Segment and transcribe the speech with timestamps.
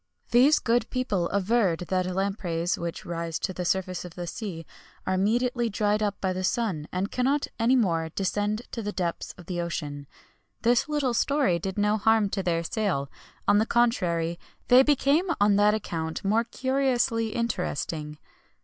[0.31, 4.65] These good people averred that lampreys which rise to the surface of the sea
[5.05, 9.35] are immediately dried up by the sun, and cannot any more descend to the depths
[9.37, 10.11] of the ocean.[XXI
[10.63, 13.11] 75] This little story did no harm to their sale;
[13.47, 18.17] on the contrary, they became on that account more curiously interesting.